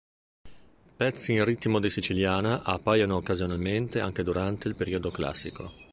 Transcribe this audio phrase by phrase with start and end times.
[0.97, 5.71] Pezzi in ritmo di siciliana appaiono occasionalmente anche durante il periodo classico.